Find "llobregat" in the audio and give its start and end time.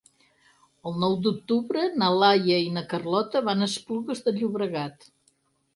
4.41-5.13